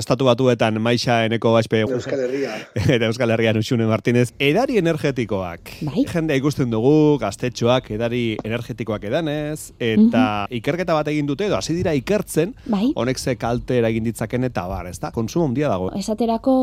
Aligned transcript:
Estatu 0.00 0.24
batuetan 0.24 0.78
maixa 0.80 1.18
eneko 1.26 1.50
aspe 1.58 1.82
Euskal 1.84 2.22
Herria. 2.24 2.54
eta 2.94 3.08
Euskal 3.10 3.34
Herrian 3.34 3.58
Uxune 3.60 3.84
Martinez. 3.84 4.30
Edari 4.40 4.78
energetikoak. 4.80 5.74
Bai. 5.84 6.06
Jende 6.08 6.38
ikusten 6.40 6.70
dugu, 6.72 7.18
gaztetxoak 7.20 7.90
edari 7.98 8.22
energetikoak 8.40 9.04
edanez, 9.10 9.74
eta 9.76 10.22
ikerketa 10.56 10.96
bat 10.96 11.10
egin 11.12 11.28
dute, 11.28 11.50
edo 11.50 11.58
hasi 11.58 11.76
dira 11.76 11.92
ikertzen, 11.98 12.54
Bai. 12.72 12.94
honek 12.96 13.20
ze 13.20 13.34
kalte 13.36 13.76
eragin 13.82 14.06
ditzaken 14.08 14.48
eta 14.48 14.64
bar, 14.70 14.88
ez 14.88 14.96
da? 15.02 15.10
Konsumo 15.12 15.50
handia 15.50 15.68
dago. 15.68 15.90
Esaterako 15.98 16.56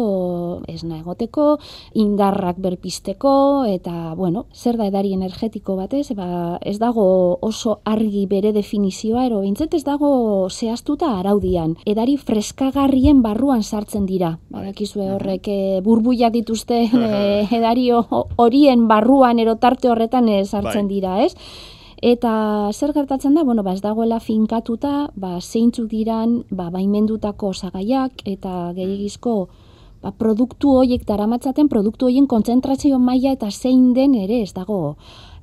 esna 0.74 0.98
egoteko, 1.04 1.60
indarrak 2.02 2.58
berpisteko, 2.64 3.36
eta, 3.70 4.16
bueno, 4.18 4.48
zer 4.56 4.82
da 4.82 4.90
edari 4.90 5.14
energetiko 5.14 5.78
batez, 5.78 6.08
ba, 6.18 6.58
ez 6.66 6.80
dago 6.82 7.06
oso 7.46 7.78
argi 7.86 8.26
bere 8.26 8.56
definizioa, 8.58 9.28
ero 9.30 9.44
bintzet 9.46 9.78
ez 9.78 9.84
dago 9.86 10.50
zehaztuta 10.50 11.14
araudian. 11.20 11.78
Edari 11.86 12.18
freskagarrien 12.18 13.22
barruan 13.28 13.64
sartzen 13.64 14.06
dira. 14.10 14.38
Badakizue 14.56 15.12
horrek 15.14 15.48
eh, 15.52 15.80
burbuiak 15.86 16.34
dituzte 16.34 16.84
eh, 17.12 17.48
edari 17.60 17.90
ho- 17.92 18.28
horien 18.40 18.88
barruan 18.90 19.40
ero 19.44 19.58
tarte 19.62 19.92
horretan 19.92 20.30
eh, 20.32 20.46
sartzen 20.46 20.88
Bai. 20.88 20.94
dira, 20.96 21.18
ez? 21.26 21.34
Eta 21.98 22.32
zer 22.78 22.92
gertatzen 22.94 23.34
da, 23.34 23.42
bueno, 23.44 23.64
ba, 23.66 23.72
ez 23.74 23.82
dagoela 23.82 24.20
finkatuta, 24.22 25.08
ba, 25.18 25.40
zeintzuk 25.42 25.88
diran, 25.90 26.44
ba, 26.54 26.68
baimendutako 26.70 27.50
osagaiak 27.56 28.22
eta 28.30 28.72
gehiagizko 28.78 29.34
ba, 30.04 30.12
produktu 30.14 30.76
horiek 30.78 31.08
daramatzaten, 31.10 31.66
produktu 31.72 32.06
horien 32.06 32.28
kontzentrazio 32.30 33.00
maila 33.02 33.34
eta 33.34 33.50
zein 33.50 33.96
den 33.98 34.14
ere 34.14 34.44
ez 34.46 34.54
dago 34.54 34.96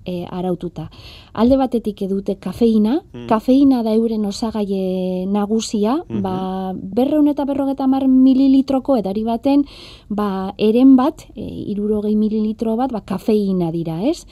e, 0.05 0.25
araututa. 0.31 0.89
Alde 1.33 1.57
batetik 1.59 2.03
edute 2.07 2.37
kafeina, 2.41 3.01
kafeina 3.29 3.83
da 3.83 3.95
euren 3.97 4.25
osagaie 4.29 5.25
nagusia, 5.31 5.97
ba, 6.09 6.73
berreun 6.75 7.29
eta 7.33 7.47
berrogeta 7.49 7.89
mar 7.91 8.07
mililitroko 8.09 8.98
edari 9.01 9.25
baten, 9.25 9.65
ba, 10.09 10.55
eren 10.59 10.95
bat, 10.97 11.27
e, 11.35 11.47
irurogei 11.75 12.15
mililitro 12.17 12.77
bat, 12.81 12.93
ba, 12.93 13.03
kafeina 13.06 13.73
dira, 13.75 14.01
ez? 14.05 14.27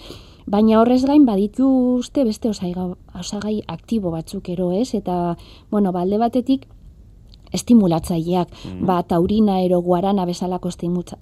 Baina 0.47 0.81
horrez 0.81 1.05
gain 1.07 1.25
badituzte 1.27 2.25
beste 2.27 2.51
osaiga, 2.51 2.89
osagai 3.19 3.61
aktibo 3.71 4.11
batzuk 4.11 4.49
ero 4.51 4.73
ez, 4.75 4.93
eta, 4.99 5.37
bueno, 5.71 5.93
ba, 5.93 6.03
alde 6.03 6.19
batetik, 6.19 6.67
estimulatzaileak, 7.53 8.49
ba, 8.87 9.03
taurina 9.03 9.61
ero 9.61 9.81
guarana 9.83 10.25
bezalako 10.29 10.71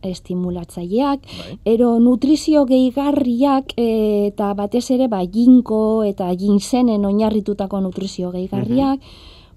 estimulatzaileak, 0.02 1.26
ero 1.64 1.98
nutrizio 2.00 2.64
gehigarriak 2.66 3.74
e, 3.76 3.90
eta 4.30 4.52
batez 4.54 4.90
ere 4.90 5.08
ba, 5.08 5.24
jinko 5.24 6.04
eta 6.04 6.30
jinsenen 6.36 7.04
oinarritutako 7.04 7.80
nutrizio 7.80 8.30
gehigarriak, 8.30 9.00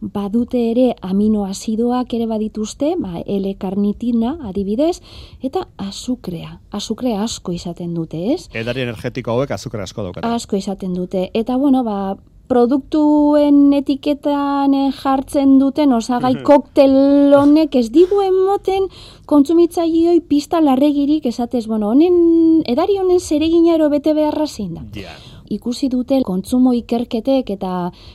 badute 0.04 0.60
ere 0.72 0.90
aminoazidoak 1.02 2.14
ere 2.18 2.28
badituzte, 2.28 2.94
ba, 3.00 3.22
L-karnitina 3.24 4.36
adibidez, 4.50 4.98
eta 5.44 5.68
azukrea. 5.80 6.58
Azukrea 6.76 7.22
asko 7.24 7.54
izaten 7.56 7.94
dute, 7.96 8.20
ez? 8.34 8.50
Edari 8.54 8.84
energetiko 8.84 9.32
hauek 9.32 9.52
azukre 9.56 9.84
asko 9.84 10.04
daukate. 10.04 10.28
asko 10.28 10.60
izaten 10.60 10.94
dute. 10.94 11.30
Eta 11.34 11.58
bueno, 11.58 11.84
ba, 11.84 12.18
produktuen 12.54 13.74
etiketan 13.74 14.76
eh, 14.78 14.90
jartzen 14.94 15.58
duten 15.62 15.94
osagai 15.98 16.36
koktel 16.46 17.34
honek 17.34 17.80
ez 17.82 17.88
digu 17.96 18.22
emoten 18.22 18.90
kontsumitzaileoi 19.30 20.20
pista 20.30 20.62
larregirik 20.62 21.26
esatez, 21.26 21.66
bueno, 21.68 21.90
honen 21.94 22.62
edari 22.70 23.00
honen 23.02 23.20
zeregina 23.20 23.74
ero 23.80 23.90
bete 23.94 24.14
beharra 24.14 24.48
zein 24.48 24.76
da 24.78 24.86
Ja. 24.94 25.16
Ikusi 25.54 25.90
dute 25.92 26.22
kontsumo 26.26 26.74
ikerketek 26.78 27.50
eta 27.56 27.74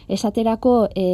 esaterako 0.08 0.74
e, 0.94 1.06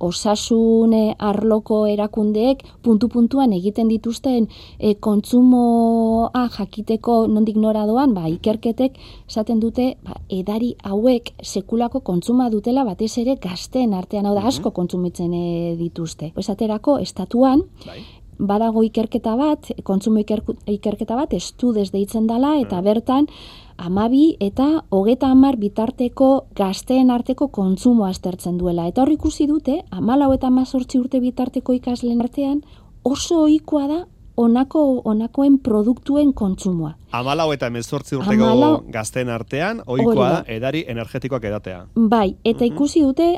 osasun 0.00 0.94
eh, 0.96 1.14
arloko 1.18 1.82
erakundeek 1.90 2.62
puntu-puntuan 2.84 3.52
egiten 3.56 3.90
dituzten 3.90 4.48
e, 4.78 4.94
kontsumoa 4.94 6.46
jakiteko 6.56 7.26
nondik 7.26 7.56
nora 7.56 7.84
doan, 7.88 8.14
ba, 8.14 8.26
ikerketek 8.30 8.98
esaten 9.28 9.60
dute 9.62 9.92
ba, 10.04 10.18
edari 10.30 10.72
hauek 10.84 11.32
sekulako 11.42 12.02
kontsuma 12.06 12.48
dutela 12.50 12.84
batez 12.88 13.12
ere 13.22 13.36
gazteen 13.42 13.94
artean, 13.94 14.26
hau 14.26 14.34
da 14.38 14.46
asko 14.48 14.72
kontsumitzen 14.74 15.34
e, 15.34 15.46
dituzte. 15.78 16.32
Esaterako 16.38 16.98
estatuan, 17.02 17.66
Bai. 17.86 18.00
Badago 18.42 18.82
ikerketa 18.82 19.36
bat, 19.38 19.70
kontsumo 19.86 20.20
ikerketa 20.22 21.16
bat, 21.18 21.32
estudez 21.38 21.90
deitzen 21.94 22.26
dala, 22.26 22.56
eta 22.60 22.80
bertan, 22.82 23.28
amabi 23.78 24.36
eta 24.40 24.84
hogeta 24.90 25.30
hamar 25.32 25.56
bitarteko 25.60 26.30
gazteen 26.58 27.10
arteko 27.10 27.48
kontsumo 27.54 28.04
aztertzen 28.06 28.58
duela. 28.58 28.88
Eta 28.90 29.02
hor 29.02 29.12
ikusi 29.14 29.46
dute, 29.50 29.82
amalau 29.90 30.32
eta 30.34 30.50
amazortzi 30.50 30.98
urte 30.98 31.20
bitarteko 31.22 31.72
ikasleen 31.78 32.20
artean, 32.22 32.62
oso 33.02 33.44
ohikoa 33.46 33.86
da 33.90 34.00
onako 34.36 35.02
onakoen 35.04 35.58
produktuen 35.60 36.32
kontsumoa. 36.32 36.94
Amalau 37.12 37.50
eta 37.52 37.66
emezortzi 37.68 38.16
urteko 38.16 38.44
Hamalau- 38.46 38.82
gazten 38.90 39.28
artean, 39.28 39.82
ohikoa 39.86 40.28
da, 40.28 40.34
da. 40.40 40.44
edari 40.48 40.84
energetikoak 40.88 41.44
edatea. 41.44 41.86
Bai, 41.94 42.36
eta 42.44 42.64
ikusi 42.64 43.02
dute, 43.04 43.34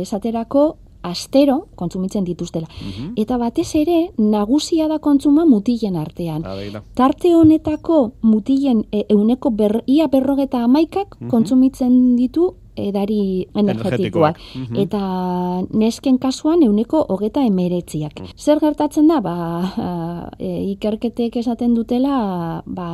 esaterako, 0.00 0.76
astero 1.02 1.66
kontsumitzen 1.76 2.24
dituztela. 2.24 2.68
Eta 3.16 3.38
batez 3.38 3.68
ere, 3.78 3.98
nagusia 4.18 4.88
da 4.88 4.98
kontsuma 4.98 5.44
mutilen 5.46 5.96
artean. 5.96 6.42
Begira. 6.42 6.82
Tarte 6.94 7.34
honetako 7.34 8.12
mutilen 8.22 8.84
e, 8.92 9.04
euneko 9.08 9.50
ber, 9.50 9.82
ia 9.86 10.08
berrogeta 10.08 10.64
amaikak 10.64 11.16
kontsumitzen 11.30 12.16
ditu 12.16 12.52
edari 12.78 13.46
energetikoak. 13.54 14.38
Energetikoak, 14.38 14.38
mhm. 14.54 14.76
Eta 14.84 15.02
nesken 15.78 16.18
kasuan 16.18 16.62
euneko 16.62 17.04
hogeta 17.08 17.42
emeretziak. 17.46 18.22
Zer 18.36 18.60
gertatzen 18.62 19.08
da, 19.10 19.20
ba, 19.20 19.34
e, 20.38 20.52
ikerketek 20.74 21.40
esaten 21.42 21.74
dutela, 21.74 22.62
ba, 22.66 22.90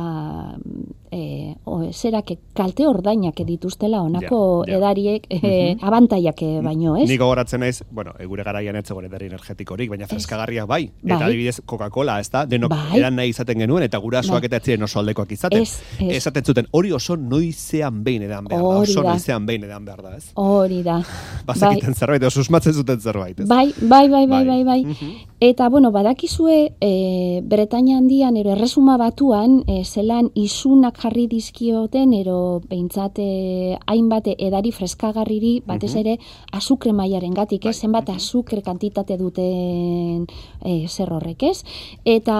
e, 1.15 1.55
o, 1.63 1.79
zerak 1.93 2.33
kalte 2.57 2.87
ordainak 2.87 3.39
dituztela 3.47 4.01
honako 4.03 4.63
Ja, 4.67 4.73
ja. 4.73 4.77
edariek 4.79 5.27
e, 5.31 5.75
abantaiak 5.81 6.41
e, 6.43 6.49
baino, 6.65 6.95
ez? 6.99 7.07
Nik 7.09 7.19
gogoratzen 7.21 7.61
naiz, 7.63 7.83
bueno, 7.91 8.11
gure 8.27 8.43
garaian 8.43 8.75
ez 8.75 8.85
zegoen 8.87 9.07
edari 9.07 9.29
energetikorik, 9.31 9.89
baina 9.93 10.07
freskagarriak 10.11 10.67
bai. 10.67 10.83
Eta 11.03 11.15
Bai. 11.17 11.29
adibidez 11.29 11.61
Coca-Cola, 11.65 12.19
ez 12.19 12.29
da, 12.33 12.45
denok 12.49 12.73
Bai. 12.73 12.99
eran 12.99 13.15
nahi 13.15 13.31
izaten 13.31 13.59
genuen, 13.63 13.85
eta 13.87 14.01
gurasoak 14.03 14.41
Bai. 14.43 14.49
eta 14.49 14.59
ez 14.59 14.65
ziren 14.67 14.83
oso 14.87 14.99
aldekoak 14.99 15.31
izaten. 15.31 15.61
Ez, 15.61 15.79
ez. 15.99 16.09
Esaten 16.19 16.43
zuten, 16.45 16.67
hori 16.71 16.91
oso 16.95 17.15
noizean 17.17 18.03
behin 18.03 18.27
edan 18.27 18.49
behar 18.49 18.61
da, 18.65 18.81
oso 18.83 19.03
noizean 19.05 19.45
behin 19.47 19.63
edan 19.69 19.85
behar 19.85 20.03
da, 20.03 20.15
ez? 20.17 20.31
Hori 20.35 20.81
da. 20.83 20.99
Bazekiten 21.47 21.95
zerbait, 21.95 22.21
edo 22.21 22.31
susmatzen 22.33 22.73
zuten 22.73 22.99
zerbait, 22.99 23.39
ez? 23.39 23.47
Bai, 23.47 23.69
bai, 23.81 24.09
bai, 24.09 24.25
bai, 24.27 24.43
Bai. 24.45 24.63
bai, 24.63 24.83
bai. 24.83 25.15
Eta, 25.39 25.67
bueno, 25.69 25.91
badakizue, 25.91 26.73
e, 26.81 27.41
Bretaña 27.43 27.97
handian, 27.99 28.37
ero 28.37 28.51
erresuma 28.55 28.97
batuan, 28.97 29.63
e, 29.67 29.83
zelan 29.85 30.31
isunak 30.33 30.97
jarri 31.05 31.27
dizkioten, 31.29 32.13
ero 32.17 32.61
behintzat 32.65 33.19
e, 33.21 33.77
hainbat 33.85 34.31
edari 34.33 34.71
freskagarriri, 34.73 35.59
batez 35.67 35.93
ere, 36.01 36.15
azukre 36.55 36.93
mailaren 36.97 37.35
gatik, 37.37 37.67
ez? 37.69 37.75
Zenbat 37.85 38.09
azukre 38.15 38.63
kantitate 38.65 39.17
duten 39.21 40.25
e, 40.65 40.87
zer 40.89 41.13
horrek, 41.13 41.45
ez? 41.51 41.61
Eta 42.05 42.37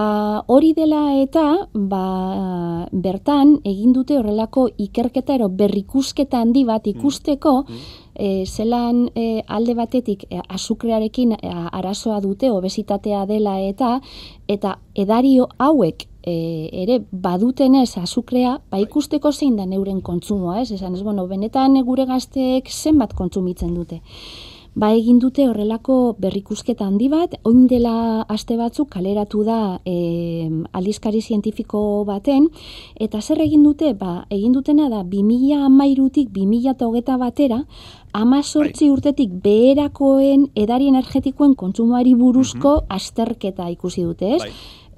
hori 0.50 0.72
dela 0.76 1.04
eta, 1.20 1.46
ba, 1.74 2.06
bertan, 2.92 3.60
egin 3.64 3.94
dute 3.94 4.18
horrelako 4.18 4.66
ikerketa, 4.88 5.38
ero 5.38 5.48
berrikusketa 5.48 6.42
handi 6.42 6.66
bat 6.66 6.90
ikusteko, 6.90 7.60
e, 8.16 8.44
zelan 8.46 9.10
e, 9.14 9.42
alde 9.46 9.76
batetik 9.78 10.26
e, 10.30 10.40
azukrearekin 10.48 11.36
e, 11.36 11.52
arazoa 11.52 12.20
dute 12.24 12.50
obesitatea 12.50 13.24
dela 13.30 13.58
eta 13.60 14.00
eta 14.48 14.78
edario 14.94 15.48
hauek 15.58 16.08
e, 16.26 16.68
ere 16.82 17.00
badutenez 17.12 17.96
azukrea, 18.02 18.58
ba 18.70 18.80
ikusteko 18.82 19.32
zein 19.32 19.56
da 19.56 19.64
neuren 19.66 20.02
kontsumoa, 20.02 20.60
ez? 20.60 20.72
Esan 20.74 20.98
ez, 20.98 21.02
bueno, 21.06 21.28
benetan 21.30 21.78
gure 21.86 22.04
gazteek 22.10 22.68
zenbat 22.68 23.14
kontsumitzen 23.14 23.72
dute. 23.74 24.02
Ba 24.76 24.90
egin 24.92 25.16
dute 25.16 25.46
horrelako 25.48 26.18
berrikusketa 26.20 26.84
handi 26.84 27.06
bat, 27.08 27.38
oin 27.48 27.62
dela 27.70 28.26
aste 28.28 28.58
batzuk 28.60 28.90
kaleratu 28.92 29.40
da 29.46 29.78
e, 29.88 30.50
aldizkari 30.76 31.22
zientifiko 31.22 31.80
baten, 32.04 32.50
eta 33.00 33.22
zer 33.22 33.40
egin 33.40 33.64
dute? 33.64 33.94
Ba, 33.96 34.26
egin 34.28 34.52
dutena 34.52 34.90
da 34.92 35.00
2000 35.00 35.62
amairutik 35.70 36.28
2008 36.36 37.16
batera, 37.24 37.62
amazortzi 38.12 38.90
urtetik 38.92 39.32
beherakoen 39.48 40.50
edari 40.54 40.92
energetikoen 40.92 41.56
kontsumoari 41.56 42.12
buruzko 42.14 42.82
azterketa 43.00 43.70
ikusi 43.72 44.04
dute, 44.04 44.34
ez? 44.36 44.42
Bai. 44.44 44.52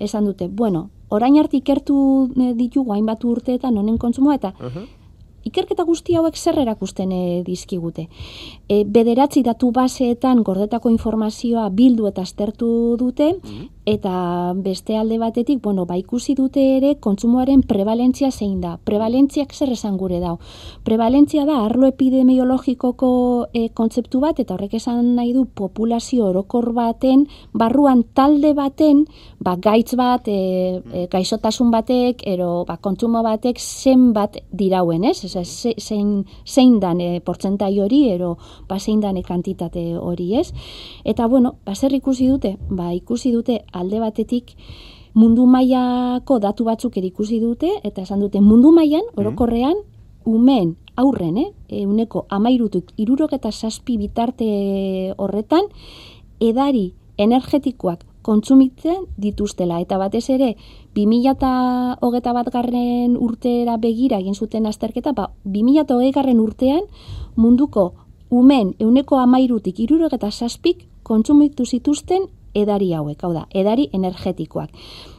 Esan 0.08 0.26
dute, 0.26 0.48
bueno, 0.50 0.88
orain 1.10 1.38
arte 1.38 1.56
ikertu 1.56 1.98
eh, 2.36 2.54
ditugu 2.54 2.92
hainbat 2.92 3.24
urteetan 3.24 3.76
honen 3.76 3.98
kontsumoa 3.98 4.38
eta 4.38 4.52
ikerketa 5.48 5.84
guzti 5.88 6.16
hauek 6.18 6.36
zer 6.36 6.58
erakusten 6.60 7.12
e, 7.14 7.22
dizkigute. 7.46 8.06
E, 8.68 8.82
bederatzi 8.84 9.42
datu 9.46 9.70
baseetan 9.74 10.42
gordetako 10.46 10.92
informazioa 10.92 11.68
bildu 11.74 12.08
eta 12.10 12.24
aztertu 12.26 12.70
dute, 13.00 13.30
eta 13.88 14.52
beste 14.54 14.96
alde 14.98 15.18
batetik, 15.18 15.62
bueno, 15.62 15.86
ba 15.86 15.96
ikusi 15.96 16.34
dute 16.36 16.60
ere 16.76 16.96
kontsumoaren 17.00 17.62
prevalentzia 17.64 18.28
zein 18.30 18.60
da. 18.60 18.74
Prevalentziak 18.84 19.54
zer 19.54 19.72
esan 19.72 19.96
gure 19.96 20.18
dau. 20.20 20.34
Prevalentzia 20.84 21.46
da 21.48 21.62
arlo 21.64 21.88
epidemiologikoko 21.88 23.10
e, 23.56 23.68
kontzeptu 23.72 24.20
bat 24.20 24.40
eta 24.42 24.54
horrek 24.54 24.74
esan 24.76 25.14
nahi 25.16 25.32
du 25.32 25.46
populazio 25.46 26.26
orokor 26.28 26.72
baten 26.76 27.24
barruan 27.52 28.02
talde 28.14 28.52
baten, 28.58 29.06
ba 29.40 29.56
gaitz 29.56 29.96
bat, 29.96 30.28
e, 30.28 30.82
e, 30.92 31.06
gaixotasun 31.08 31.72
batek 31.72 32.26
ero 32.28 32.64
ba 32.68 32.76
kontsumo 32.76 33.22
batek 33.24 33.56
zen 33.58 34.12
bat 34.12 34.36
dirauen, 34.52 35.04
ez? 35.08 35.24
Osea, 35.24 35.44
zein 35.78 36.26
zein 36.44 36.76
dan 36.80 37.00
e, 37.00 37.22
portzentai 37.24 37.72
hori 37.80 38.04
ero 38.12 38.36
ba 38.68 38.78
zein 38.78 39.00
dan 39.00 39.16
kantitate 39.24 39.96
hori, 39.96 40.34
ez? 40.36 40.52
Eta 41.04 41.26
bueno, 41.26 41.56
ba 41.64 41.74
zer 41.74 41.96
ikusi 41.96 42.28
dute? 42.28 42.56
Ba 42.68 42.92
ikusi 42.92 43.32
dute 43.32 43.62
alde 43.78 44.00
batetik 44.02 44.56
mundu 45.14 45.46
mailako 45.46 46.38
datu 46.38 46.66
batzuk 46.68 46.96
ere 46.98 47.08
ikusi 47.08 47.40
dute 47.40 47.70
eta 47.84 48.02
esan 48.02 48.20
dute 48.20 48.40
mundu 48.40 48.72
mailan 48.74 49.06
mm. 49.06 49.20
orokorrean 49.20 49.80
umen 50.28 50.76
aurren, 50.98 51.38
eh, 51.38 51.52
euneko 51.84 52.26
amairutuk 52.28 52.90
iruroketa 52.98 53.52
saspi 53.52 53.96
bitarte 54.00 54.48
horretan, 55.16 55.70
edari 56.40 56.92
energetikoak 57.18 58.04
kontsumitzen 58.22 59.06
dituztela. 59.16 59.78
Eta 59.80 59.98
batez 59.98 60.26
ere, 60.34 60.50
2008 60.98 62.34
bat 62.36 62.50
garren 62.52 63.16
urtera 63.16 63.78
begira 63.78 64.18
egin 64.18 64.34
zuten 64.34 64.66
azterketa, 64.66 65.14
ba, 65.14 65.30
2008 65.44 66.12
garren 66.14 66.42
urtean 66.42 66.84
munduko 67.36 67.92
umen 68.28 68.74
euneko 68.78 69.22
amairutik 69.22 69.78
iruroketa 69.80 70.30
saspik 70.30 70.84
kontsumitu 71.02 71.64
zituzten 71.64 72.26
edari 72.62 72.92
hauek, 72.94 73.22
hau 73.22 73.32
da, 73.34 73.46
edari 73.54 73.88
energetikoak. 73.92 74.70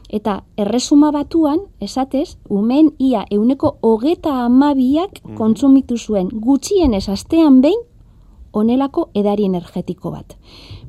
Eta 0.09 0.39
erresuma 0.57 1.11
batuan, 1.13 1.59
esatez, 1.81 2.37
umen 2.49 2.91
ia 2.97 3.25
euneko 3.31 3.75
hogeta 3.85 4.33
amabiak 4.45 5.21
mhm. 5.23 5.37
kontsumitu 5.37 5.97
zuen 5.97 6.29
gutxienez 6.33 7.07
astean 7.09 7.61
behin 7.61 7.85
onelako 8.53 9.09
edari 9.13 9.45
energetiko 9.45 10.11
bat 10.11 10.35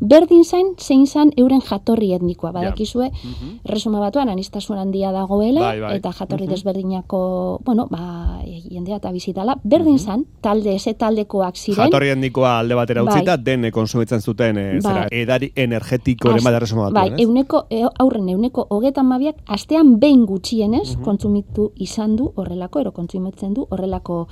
berdin 0.00 0.44
zain, 0.44 0.74
zein 0.80 1.06
zan 1.06 1.30
euren 1.36 1.60
jatorri 1.60 2.12
etnikoa. 2.16 2.52
Badakizue, 2.52 3.10
yeah. 3.10 3.24
mm 3.24 3.58
resuma 3.70 4.00
batuan, 4.00 4.28
anistasun 4.32 4.78
handia 4.80 5.12
dagoela, 5.12 5.60
bai, 5.60 5.80
bai. 5.80 5.90
eta 5.98 6.12
jatorri 6.16 6.46
mm 6.46 6.50
desberdinako, 6.50 7.20
bueno, 7.64 7.86
ba, 7.90 8.40
jendea 8.44 8.96
eta 8.96 9.12
bizitala, 9.12 9.56
berdin 9.62 9.94
mm 9.94 9.98
zan, 9.98 10.24
talde, 10.40 10.74
ese 10.74 10.94
taldekoak 10.94 11.56
ziren. 11.56 11.84
Jatorri 11.84 12.10
etnikoa 12.14 12.58
alde 12.60 12.78
batera 12.78 13.04
bai. 13.04 13.14
utzita, 13.14 13.36
den 13.36 13.70
konsumitzen 13.70 14.20
zuten, 14.20 14.58
e, 14.58 14.80
zera, 14.80 15.06
edari 15.10 15.52
energetiko 15.54 16.32
ere 16.32 16.42
bada 16.44 16.62
resuma 16.64 16.88
batuan, 16.88 17.14
bai, 17.16 17.24
euneko, 17.24 17.64
e, 17.70 17.84
aurren, 17.98 18.28
euneko 18.32 18.66
hogetan 18.70 19.06
mabiak, 19.06 19.42
astean 19.46 19.98
behin 20.00 20.24
gutxienez, 20.26 20.96
mm 20.96 21.04
kontsumitu 21.10 21.70
izan 21.80 22.14
du 22.16 22.26
horrelako, 22.36 22.80
ero 22.80 22.90
kontsumitzen 22.92 23.54
du 23.56 23.64
horrelako 23.70 24.26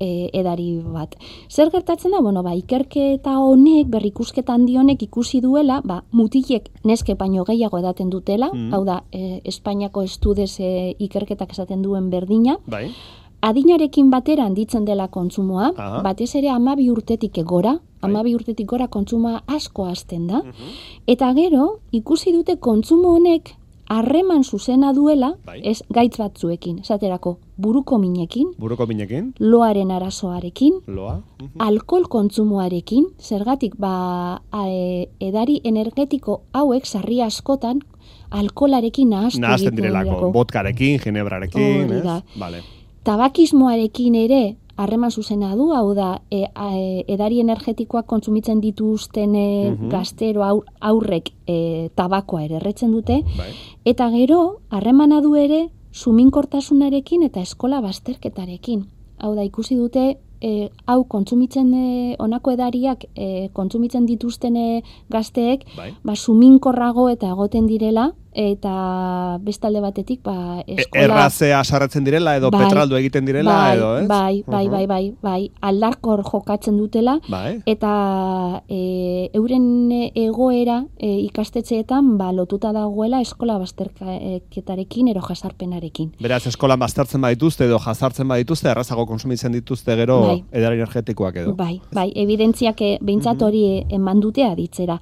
e, 0.00 0.30
edari 0.32 0.80
bat. 0.84 1.16
Zer 1.50 1.70
gertatzen 1.72 2.14
da, 2.14 2.20
bueno, 2.24 2.42
ba, 2.42 2.54
ikerketa 2.56 3.36
honek, 3.42 3.88
berrikusketa 3.92 4.54
handi 4.54 4.76
honek 4.78 5.02
ikusi 5.12 5.42
duela, 5.44 5.82
ba, 5.84 6.00
mutilek 6.16 6.70
neske 6.88 7.14
baino 7.20 7.44
gehiago 7.44 7.76
edaten 7.82 8.08
dutela, 8.08 8.48
mm. 8.48 8.70
hau 8.72 8.84
da, 8.84 9.02
e, 9.12 9.42
Espainiako 9.44 10.06
estudez 10.08 10.54
e, 10.58 10.94
ikerketak 11.04 11.52
esaten 11.52 11.82
duen 11.84 12.08
berdina, 12.08 12.56
bai. 12.66 12.86
adinarekin 13.44 14.08
batera 14.08 14.46
handitzen 14.48 14.86
dela 14.88 15.08
kontsumoa, 15.12 15.72
Aha. 15.76 16.00
batez 16.02 16.30
ere 16.40 16.48
amabi 16.48 16.88
urtetik 16.90 17.36
egora, 17.44 17.74
bai. 17.76 18.08
amabi 18.08 18.32
urtetik 18.34 18.66
gora 18.66 18.88
kontsumoa 18.88 19.42
asko 19.46 19.84
hasten 19.84 20.26
da, 20.32 20.40
mhm. 20.40 20.78
eta 21.06 21.32
gero, 21.36 21.66
ikusi 21.92 22.32
dute 22.32 22.56
kontsumo 22.56 23.12
honek 23.12 23.52
harreman 23.92 24.44
zuzena 24.44 24.92
duela, 24.96 25.34
bai. 25.46 25.60
ez 25.64 25.82
gaitz 25.92 26.16
batzuekin, 26.20 26.80
esaterako 26.82 27.36
buruko 27.62 27.98
minekin, 28.00 28.52
buruko 28.60 28.86
minekin, 28.90 29.32
loaren 29.40 29.90
arazoarekin, 29.94 30.80
loa, 30.86 31.18
mhm. 31.40 31.54
alkohol 31.58 32.08
kontsumoarekin, 32.08 33.08
zergatik 33.20 33.76
ba 33.80 34.40
e, 34.64 35.08
edari 35.20 35.60
energetiko 35.64 36.42
hauek 36.56 36.86
sarri 36.86 37.20
askotan 37.22 37.82
alkolarekin 38.32 39.10
nahaztu 39.12 39.40
Nahazten 39.40 39.76
direlako, 39.76 40.32
botkarekin, 40.32 41.00
ginebrarekin, 41.02 41.92
ez? 41.98 42.22
Vale. 42.40 42.62
Tabakismoarekin 43.04 44.14
ere 44.14 44.42
harreman 44.82 45.10
zuzena 45.10 45.54
du, 45.56 45.70
hau 45.76 45.94
da, 45.94 46.22
e, 46.30 46.44
e, 46.46 47.04
edari 47.12 47.40
energetikoak 47.42 48.06
kontsumitzen 48.10 48.60
dituzten 48.62 49.34
e, 49.34 49.46
mhm. 49.70 49.92
gaztero 49.92 50.44
aurrek 50.80 51.32
e, 51.46 51.88
tabakoa 51.98 52.44
ere 52.46 52.58
erretzen 52.60 52.92
dute, 52.92 53.22
bai. 53.38 53.52
eta 53.84 54.10
gero, 54.14 54.42
harremana 54.70 55.20
du 55.24 55.36
ere, 55.38 55.68
suminkortasunarekin 55.92 57.26
eta 57.28 57.42
eskola 57.44 57.82
bazterketarekin. 57.84 58.86
Hau 59.22 59.34
da, 59.36 59.44
ikusi 59.44 59.76
dute, 59.76 60.16
e, 60.40 60.70
hau 60.90 61.02
kontsumitzen 61.04 61.74
e, 61.74 61.86
onako 62.22 62.56
edariak 62.56 63.04
e, 63.14 63.48
kontsumitzen 63.52 64.08
dituzten 64.08 64.58
gazteek, 65.12 65.66
bai. 65.76 65.92
ba, 66.02 66.16
suminkorrago 66.16 67.08
eta 67.12 67.30
egoten 67.36 67.68
direla, 67.70 68.10
eta 68.34 69.38
bestalde 69.44 69.80
batetik 69.84 70.22
ba 70.24 70.62
e, 70.66 70.78
eskola 70.80 71.04
errazea 71.04 71.62
sarratzen 71.64 72.04
direla 72.04 72.36
edo 72.36 72.50
bai, 72.50 72.64
petraldu 72.64 72.96
egiten 72.96 73.26
direla 73.28 73.52
bai, 73.52 73.76
edo 73.76 73.90
ez? 73.98 74.06
bai 74.08 74.42
bai, 74.46 74.68
bai 74.68 74.86
bai 74.86 75.02
bai. 75.22 75.50
Aldarkor 75.60 76.22
jokatzen 76.24 76.78
dutela. 76.78 77.18
Bai. 77.28 77.60
eta 77.66 78.62
e, 78.68 79.28
euren 79.36 79.92
egoera 79.92 80.82
e, 80.98 81.10
ikastetxeetan 81.28 82.16
ba 82.18 82.32
lotuta 82.32 82.72
dagoela 82.72 83.20
eskola 83.20 83.58
bazterketarekin 83.58 85.12
ero 85.12 85.20
jasarpenarekin 85.28 86.12
beraz 86.22 86.46
eskola 86.46 86.76
baztertzen 86.80 87.20
badituzte 87.20 87.66
edo 87.68 87.78
jasartzen 87.78 88.28
badituzte 88.28 88.70
errazago 88.72 89.06
konsumitzen 89.06 89.52
dituzte 89.52 89.96
gero 89.96 90.20
bai. 90.26 90.38
edar 90.52 90.72
energetikoak 90.72 91.36
edo. 91.44 91.54
Bai 91.58 91.80
bai 91.92 92.08
evidentziak 92.16 92.80
beintzat 93.02 93.42
hori 93.42 93.84
eman 93.90 94.20
dute 94.20 94.44
aditzera. 94.46 94.98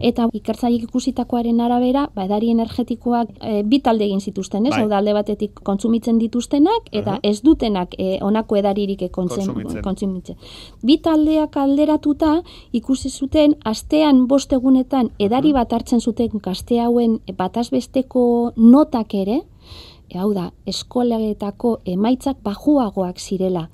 Eta 0.00 0.28
ikertzaileek 0.32 0.88
ikusitakoaren 0.88 1.60
arabera 1.60 2.08
ba 2.14 2.24
edarien 2.28 2.60
energetikoak 2.68 3.28
e, 3.40 3.62
bi 3.64 3.80
talde 3.80 4.04
egin 4.04 4.20
zituzten, 4.20 4.66
ez? 4.66 4.72
Bai. 4.74 4.82
Hau 4.82 4.92
alde 4.92 5.14
batetik 5.16 5.60
kontsumitzen 5.64 6.18
dituztenak 6.18 6.88
eta 6.92 7.12
uh 7.12 7.16
-huh. 7.16 7.30
ez 7.30 7.42
dutenak 7.42 7.94
e, 7.98 8.18
honako 8.20 8.56
edaririk 8.56 9.02
e, 9.02 9.08
kontsumitzen. 9.08 9.82
kontsumitzen. 9.82 10.36
Bi 10.82 10.98
taldeak 10.98 11.56
alderatuta 11.56 12.42
ikusi 12.72 13.10
zuten 13.10 13.56
astean 13.64 14.26
bost 14.26 14.52
egunetan 14.52 15.10
edari 15.18 15.52
bat 15.52 15.72
hartzen 15.72 16.00
zuten 16.00 16.28
gazte 16.42 16.80
hauen 16.80 17.20
batazbesteko 17.36 18.52
notak 18.56 19.14
ere, 19.14 19.42
e, 20.10 20.18
hau 20.18 20.34
da, 20.34 20.52
eskolagetako 20.66 21.80
emaitzak 21.84 22.36
bajuagoak 22.42 23.18
zirela 23.18 23.68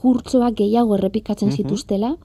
kurtzoak 0.00 0.54
gehiago 0.54 0.94
errepikatzen 0.94 1.52
zituztela, 1.52 2.16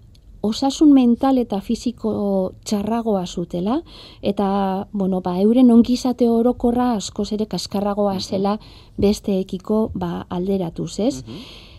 osasun 0.45 0.94
mental 0.94 1.38
eta 1.42 1.59
fisiko 1.62 2.53
txarragoa 2.63 3.25
zutela, 3.25 3.81
eta, 4.21 4.88
bueno, 4.92 5.21
ba, 5.21 5.38
euren 5.42 5.71
ongizate 5.71 6.30
orokorra 6.30 6.94
askoz 6.95 7.31
ere 7.33 7.45
kaskarragoa 7.51 8.19
zela 8.19 8.57
besteekiko 8.97 9.90
ba, 9.94 10.25
alderatuz, 10.30 10.99
ez? 10.99 11.23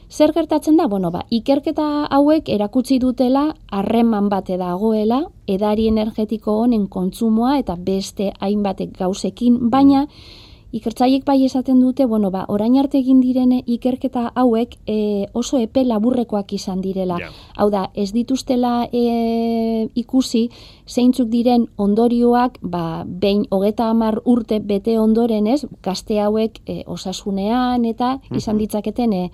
Zer 0.09 0.31
gertatzen 0.33 0.77
da? 0.79 0.87
Bueno, 0.87 1.11
ba, 1.11 1.25
ikerketa 1.35 2.07
hauek 2.15 2.49
erakutsi 2.49 3.01
dutela 3.03 3.49
harreman 3.75 4.29
bate 4.31 4.57
dagoela, 4.57 5.25
edari 5.51 5.89
energetiko 5.91 6.61
honen 6.63 6.87
kontsumoa 6.87 7.57
eta 7.59 7.75
beste 7.77 8.33
hainbatek 8.39 8.95
gauzekin, 8.99 9.59
baina 9.71 10.07
ikertzaiek 10.77 11.25
bai 11.27 11.39
esaten 11.45 11.81
dute, 11.81 12.07
bueno, 12.07 12.31
ba, 12.31 12.45
orain 12.53 12.77
arte 12.79 12.99
egin 12.99 13.21
direne 13.21 13.63
ikerketa 13.67 14.31
hauek 14.35 14.77
e, 14.87 15.27
oso 15.33 15.59
epe 15.63 15.85
laburrekoak 15.85 16.53
izan 16.57 16.83
direla. 16.85 17.19
Hau 17.57 17.69
da, 17.73 17.87
ez 17.95 18.11
dituztela 18.15 18.89
e, 18.93 19.89
ikusi 19.95 20.47
zeintzuk 20.87 21.31
diren 21.33 21.69
ondorioak, 21.77 22.59
ba, 22.63 23.05
behin 23.07 23.47
hogeta 23.51 23.91
hamar 23.91 24.21
urte 24.25 24.61
bete 24.61 24.99
ondoren 25.01 25.47
ez, 25.47 25.65
gazte 25.83 26.21
hauek 26.23 26.61
e, 26.67 26.83
osasunean 26.87 27.85
eta 27.89 28.17
izan 28.35 28.59
ditzaketen 28.61 29.13
e, 29.17 29.25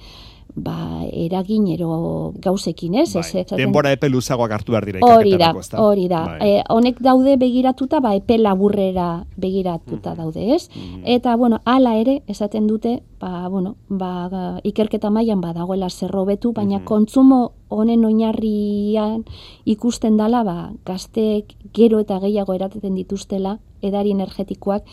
ba, 0.54 1.04
eragin 1.08 1.66
ero 1.72 2.32
gauzekin, 2.36 2.94
ez? 3.00 3.14
Bai. 3.14 3.24
ez 3.40 3.46
Denbora 3.56 3.92
epe 3.92 4.08
luzagoak 4.08 4.52
hartu 4.52 4.72
behar 4.72 4.84
dira 4.84 5.00
Hori 5.02 5.36
da, 5.38 5.52
hori 5.80 6.08
da. 6.08 6.22
Bai. 6.26 6.48
E, 6.48 6.62
honek 6.68 7.00
daude 7.00 7.36
begiratuta, 7.40 8.00
ba, 8.00 8.14
epe 8.14 8.36
laburrera 8.38 9.24
begiratuta 9.36 10.12
mm. 10.12 10.16
daude, 10.16 10.54
ez? 10.54 10.68
Mm. 10.74 11.02
Eta, 11.16 11.36
bueno, 11.36 11.60
ala 11.64 11.96
ere, 11.96 12.22
esaten 12.26 12.66
dute, 12.66 13.02
ba, 13.20 13.48
bueno, 13.48 13.76
ba, 13.88 14.58
ikerketa 14.62 15.10
mailan 15.10 15.40
ba, 15.40 15.54
dagoela 15.56 15.88
zerrobetu, 15.90 16.52
baina 16.52 16.80
mm. 16.80 16.84
kontsumo 16.84 17.52
honen 17.72 18.04
oinarrian 18.04 19.24
ikusten 19.64 20.18
dala, 20.20 20.42
ba, 20.44 20.72
gazteek 20.84 21.56
gero 21.72 22.02
eta 22.02 22.20
gehiago 22.20 22.52
erateten 22.52 22.94
dituztela, 22.98 23.56
edari 23.80 24.12
energetikoak, 24.12 24.84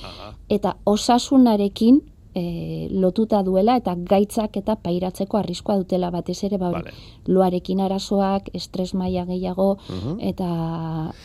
eta 0.50 0.78
osasunarekin, 0.88 2.00
e, 2.40 2.88
lotuta 2.92 3.42
duela 3.44 3.76
eta 3.82 3.96
gaitzak 4.12 4.58
eta 4.62 4.76
pairatzeko 4.86 5.38
arriskoa 5.42 5.76
dutela 5.82 6.10
batez 6.16 6.38
ere 6.48 6.58
ba 6.58 6.70
Vale. 6.72 6.92
loarekin 7.28 7.82
arazoak, 7.82 8.50
estres 8.54 8.94
maila 8.96 9.26
gehiago 9.26 9.70
Mhm. 9.90 10.16
eta 10.32 10.50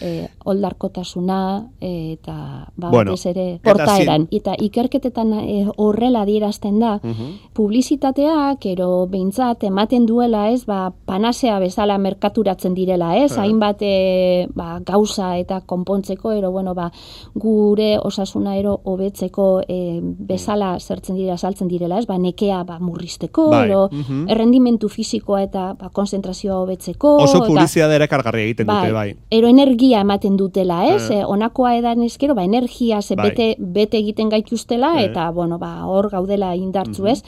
e, 0.01 0.29
oldarkotasuna 0.45 1.39
eta 1.81 2.37
ba 2.77 2.91
Bueno, 2.91 3.13
batez 3.13 3.27
ere 3.33 3.47
eta 3.55 3.71
portaeran 3.71 4.29
eta 4.31 4.55
ikerketetan 4.59 5.33
e, 5.39 5.67
horrela 5.77 6.23
adierazten 6.23 6.79
da 6.81 6.99
Mhm. 7.03 7.53
publizitateak 7.55 8.65
ero 8.67 9.07
behintzat 9.07 9.65
ematen 9.65 10.07
duela, 10.07 10.51
ez, 10.51 10.65
ba, 10.67 10.93
panasea 11.07 11.59
bezala 11.61 11.99
merkaturatzen 11.99 12.75
direla, 12.75 13.17
ez, 13.19 13.33
Ah. 13.37 13.43
hainbat 13.43 13.83
e, 13.83 14.49
ba, 14.55 14.81
gauza 14.85 15.37
eta 15.39 15.61
konpontzeko, 15.61 16.33
ero, 16.33 16.51
bueno, 16.51 16.75
ba, 16.75 16.91
gure 17.35 17.99
osasuna 17.99 18.57
ero 18.57 18.81
hobetzeko 18.85 19.63
e, 19.69 20.01
bezala 20.03 20.79
zertzen 21.05 21.17
dira, 21.17 21.37
saltzen 21.37 21.69
direla, 21.69 21.99
ez, 21.99 22.07
ba, 22.07 22.17
nekea 22.19 22.63
ba, 22.65 22.79
murrizteko, 22.81 23.49
Bai, 23.51 23.67
ero, 23.69 23.89
mhm. 23.93 24.29
errendimentu 24.33 24.89
fisikoa 24.89 25.43
eta 25.45 25.75
ba, 25.79 25.91
konzentrazioa 25.93 26.59
hobetzeko. 26.63 27.17
Oso 27.23 27.39
eta- 27.39 27.49
publizidade 27.49 27.95
erakargarria 27.95 28.45
egiten 28.49 28.67
dute, 28.67 28.93
bai. 28.93 29.17
Ero 29.31 29.49
energia 29.49 30.01
ematen 30.01 30.37
dutela, 30.37 30.87
ez? 30.95 31.11
Eh. 31.11 31.21
Eh, 31.21 31.25
honakoa 31.25 31.77
edan 31.77 32.03
eskero, 32.03 32.35
ba, 32.35 32.45
energia 32.45 33.03
ze 33.03 33.15
Bai. 33.17 33.31
bete, 33.31 33.57
bete 33.59 33.99
egiten 33.99 34.29
gaituztela, 34.31 35.01
Eh. 35.01 35.11
eta, 35.11 35.31
bueno, 35.31 35.59
ba, 35.59 35.87
hor 35.87 36.11
gaudela 36.11 36.55
indartzu, 36.57 37.07
ez? 37.07 37.23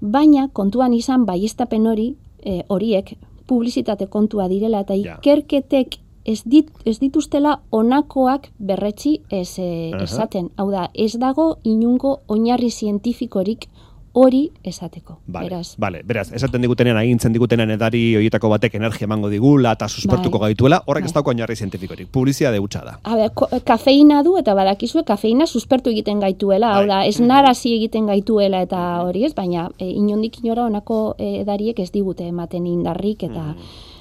Baina, 0.00 0.48
kontuan 0.52 0.92
izan, 0.92 1.26
baiestapen 1.26 1.86
hori, 1.86 2.16
eh, 2.42 2.64
horiek, 2.68 3.16
publizitate 3.46 4.06
kontua 4.06 4.48
direla, 4.48 4.80
eta 4.80 4.94
ikerketek 4.94 5.98
ez, 6.24 6.42
dit, 6.44 6.70
ez 6.84 6.98
dituztela 7.00 7.60
honakoak 7.70 8.50
berretzi 8.58 9.20
ez 9.30 9.58
eh, 9.58 9.90
Aha. 9.94 10.04
esaten. 10.04 10.50
Hau 10.56 10.70
da, 10.70 10.88
ez 10.94 11.12
dago 11.18 11.58
inungo 11.64 12.20
oinarri 12.28 12.70
zientifikorik 12.70 13.68
hori 14.12 14.50
esateko. 14.66 15.20
Vale, 15.26 15.48
Beraz, 15.48 15.76
vale, 15.78 16.00
beraz, 16.04 16.32
esaten 16.34 16.64
digutenean, 16.64 16.96
agintzen 16.98 17.32
digutenean 17.32 17.70
edari 17.70 18.16
horietako 18.18 18.48
batek 18.50 18.74
energia 18.74 19.06
emango 19.06 19.28
digula 19.30 19.76
eta 19.78 19.86
suspertuko 19.88 20.38
Bai. 20.38 20.50
gaituela, 20.50 20.80
horrek 20.86 21.04
ez 21.04 21.12
Bai. 21.12 21.14
dauko 21.20 21.30
oinarri 21.30 21.56
zientifikorik. 21.56 22.08
Publizia 22.10 22.50
hutsa 22.60 22.82
da. 22.84 22.98
A 23.04 23.14
ber, 23.14 23.30
kafeina 23.64 24.24
du 24.26 24.36
eta 24.38 24.54
badakizue 24.54 25.04
kafeina 25.04 25.46
suspertu 25.46 25.90
egiten 25.90 26.18
gaituela, 26.20 26.74
hau 26.76 26.86
da, 26.86 27.04
Bai. 27.04 27.08
ez 27.08 27.20
narazi 27.20 27.76
egiten 27.76 28.06
gaituela 28.06 28.62
eta 28.66 29.02
hori 29.04 29.24
ez, 29.24 29.34
baina 29.34 29.68
e, 29.78 29.86
inondik 29.86 30.42
inora 30.42 30.66
honako 30.66 31.14
e, 31.16 31.40
edariek 31.44 31.78
ez 31.78 31.92
digute 31.92 32.26
ematen 32.26 32.66
indarrik 32.66 33.22
eta 33.22 33.54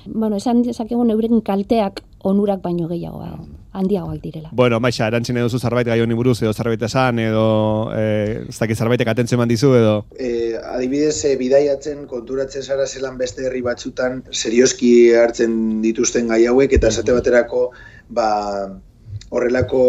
bueno, 0.06 0.38
esan 0.38 0.64
dezakegun 0.64 1.12
euren 1.12 1.42
kalteak 1.42 2.04
onurak 2.24 2.62
baino 2.62 2.88
gehiago 2.88 3.24
handiagoak 3.72 4.22
direla. 4.22 4.50
Bueno, 4.52 4.80
Maixa, 4.80 5.08
erantzine 5.08 5.44
duzu 5.46 5.60
zerbait 5.60 5.88
gai 5.88 6.00
honi 6.02 6.18
buruz 6.18 6.40
edo 6.42 6.54
zerbait 6.54 6.82
esan 6.88 7.20
edo 7.22 7.46
eh, 7.96 8.42
ez 8.50 8.58
dakit 8.58 8.78
zerbaitek 8.78 9.12
atentzio 9.14 9.38
eman 9.38 9.50
dizu 9.52 9.74
edo 9.78 9.94
E, 10.18 10.58
adibidez, 10.58 11.24
e, 11.26 11.36
bidaiatzen, 11.40 12.06
konturatzen 12.10 12.64
zara 12.64 12.88
zelan 12.88 13.18
beste 13.18 13.46
herri 13.46 13.62
batzutan 13.62 14.24
serioski 14.32 15.14
hartzen 15.16 15.82
dituzten 15.86 16.28
gai 16.34 16.46
hauek, 16.50 16.74
eta 16.74 16.90
esate 16.90 17.16
baterako, 17.16 17.70
ba, 18.10 18.30
horrelako 19.30 19.84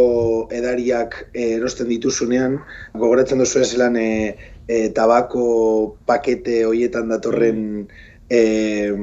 edariak 0.52 1.16
erosten 1.32 1.88
dituzunean, 1.88 2.58
gogoratzen 2.94 3.40
duzu 3.40 3.64
zelan 3.64 3.96
e, 3.96 4.36
e, 4.68 4.88
tabako 4.96 5.96
pakete 6.06 6.64
hoietan 6.68 7.08
datorren 7.08 7.88
e, 8.30 8.94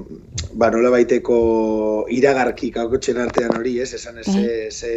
ba, 0.53 0.69
nola 0.71 0.89
baiteko 0.93 1.37
iragarki 2.15 2.71
kakotxen 2.71 3.19
artean 3.19 3.57
hori, 3.59 3.75
ez, 3.83 3.91
esan 3.97 4.21
ez, 4.23 4.25
ze, 4.31 4.53
ze 4.71 4.91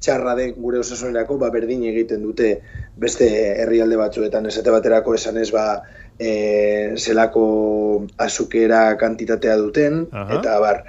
txarra 0.00 0.34
den 0.38 0.54
gure 0.56 0.80
osasunerako, 0.80 1.36
ba, 1.42 1.50
berdin 1.52 1.84
egiten 1.90 2.24
dute 2.24 2.54
beste 2.96 3.28
herrialde 3.60 4.00
batzuetan, 4.00 4.48
esate 4.48 4.72
baterako 4.72 5.14
esan 5.18 5.36
ez, 5.42 5.50
ba, 5.52 5.66
e, 6.18 6.30
zelako 6.96 7.44
azukera 8.16 8.96
kantitatea 8.96 9.58
duten, 9.60 10.06
Aha. 10.10 10.40
eta 10.40 10.56
bar, 10.64 10.82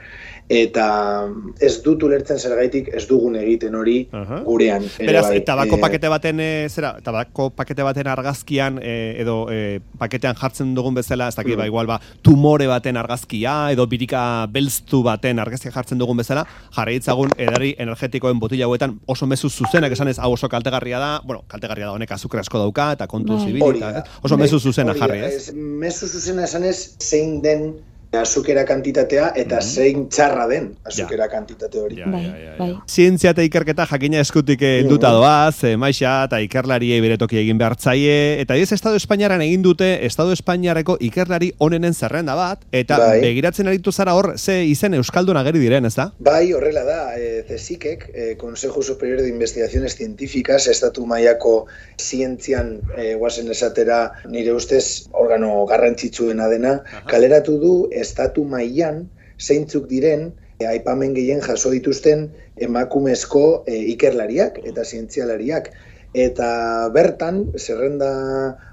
eta 0.49 1.27
ez 1.59 1.73
dut 1.83 2.03
ulertzen 2.07 2.37
zergaitik 2.39 2.87
ez 2.95 3.01
dugun 3.09 3.35
egiten 3.35 3.75
hori 3.75 3.97
Aha. 4.15 4.37
gurean. 4.45 4.83
ere 4.97 5.07
Beraz, 5.09 5.25
bai. 5.27 5.41
tabako 5.43 5.75
Eh, 5.75 5.81
pakete 5.81 6.07
baten, 6.07 6.39
e, 6.39 6.69
zera, 6.69 6.93
tabako 7.03 7.49
pakete 7.49 7.83
baten 7.83 8.07
argazkian 8.07 8.79
e, 8.81 9.15
edo 9.19 9.47
e, 9.51 9.81
paketean 9.99 10.35
jartzen 10.39 10.73
dugun 10.75 10.95
bezala, 10.95 11.27
ez 11.27 11.35
dakit, 11.35 11.55
Mm. 11.55 11.57
ba, 11.59 11.65
igual, 11.67 11.87
ba, 11.87 11.99
tumore 12.21 12.67
baten 12.67 12.95
argazkia 12.97 13.71
edo 13.71 13.85
birika 13.87 14.47
belztu 14.47 15.03
baten 15.03 15.39
argazkia 15.39 15.71
jartzen 15.71 15.97
dugun 15.99 16.17
bezala, 16.17 16.45
jarri 16.75 16.93
ditzagun 16.99 17.29
edari 17.37 17.75
energetikoen 17.77 18.39
botila 18.39 18.65
hauetan 18.65 18.99
oso 19.05 19.25
mezu 19.27 19.49
zuzenak 19.49 19.91
esan 19.91 20.07
ez, 20.07 20.17
hau 20.19 20.31
oso 20.31 20.47
kaltegarria 20.47 20.99
da, 20.99 21.21
bueno, 21.25 21.43
kaltegarria 21.47 21.87
da 21.87 21.91
honek 21.91 22.11
azukre 22.11 22.39
asko 22.39 22.57
dauka 22.57 22.93
eta 22.93 23.07
kontu 23.07 23.33
Bai. 23.35 23.45
zibili, 23.45 23.61
Hori 23.65 23.79
eta, 23.79 23.91
da. 23.91 23.99
ez? 23.99 24.23
oso 24.23 24.37
mezu 24.37 24.59
zuzena 24.59 24.93
jarri, 24.95 25.19
ez? 25.19 25.51
Mezu 25.53 26.07
zuzena 26.07 26.43
esan 26.45 26.63
ez, 26.63 26.95
zein 26.99 27.41
den 27.41 27.73
azukera 28.15 28.63
kantitatea 28.65 29.31
eta 29.35 29.59
zein 29.61 30.07
txarra 30.09 30.47
den 30.47 30.69
azukera 30.87 31.27
kantitate 31.27 31.79
hori. 31.81 31.99
Ja, 31.99 32.07
bai, 32.11 32.23
ja, 32.23 32.35
ja, 32.37 32.51
ja. 32.51 32.55
bai. 32.59 32.69
Zientzia 32.87 33.33
eta 33.35 33.43
ikerketa 33.43 33.85
jakina 33.89 34.21
eskutik 34.23 34.61
eh, 34.63 34.79
helduta 34.81 35.11
doaz, 35.15 35.63
e, 35.67 35.75
maixa 35.79 36.13
eta 36.27 36.39
ikerlariei 36.43 36.99
beretoki 37.03 37.39
egin 37.41 37.59
behartzaie, 37.59 38.39
eta 38.41 38.55
ez 38.55 38.71
Estado 38.71 38.95
Espainiaran 38.99 39.43
egin 39.43 39.65
dute 39.65 39.89
Estado 40.07 40.31
Espainiareko 40.35 40.97
ikerlari 41.03 41.51
onenen 41.63 41.93
zerrenda 41.93 42.35
bat, 42.39 42.63
eta 42.71 42.99
Bai. 43.01 43.19
begiratzen 43.25 43.67
aritu 43.67 43.91
zara 43.91 44.15
hor, 44.15 44.33
ze 44.37 44.61
izen 44.65 44.95
Euskaldun 44.97 45.37
ageri 45.37 45.59
diren, 45.63 45.85
ez 45.85 45.95
da? 45.97 46.09
Bai, 46.19 46.53
horrela 46.53 46.85
da, 46.87 47.01
e, 47.17 47.43
CSIC-ek, 47.49 48.07
e, 48.13 48.29
Consejo 48.37 48.81
Superior 48.81 49.21
de 49.21 49.29
Investigaciones 49.29 49.97
Científicas, 49.97 50.67
estatu 50.67 51.05
mailako 51.05 51.67
zientzian 51.99 52.77
e, 52.95 53.13
guazen 53.15 53.51
esatera 53.51 53.99
nire 54.29 54.53
ustez 54.55 55.07
organo 55.11 55.65
garrantzitsuena 55.67 56.47
dena, 56.47 56.77
kaleratu 57.09 57.57
du 57.59 57.73
estatu 58.01 58.43
mailan 58.47 59.05
zeintzuk 59.39 59.87
diren 59.89 60.31
e, 60.59 60.65
aipamen 60.65 61.13
gehien 61.17 61.43
jaso 61.45 61.71
dituzten 61.73 62.29
emakumezko 62.67 63.43
e, 63.67 63.77
ikerlariak 63.93 64.61
eta 64.65 64.85
zientzialariak. 64.85 65.71
Eta 66.17 66.87
bertan, 66.95 67.41
zerrenda 67.59 68.07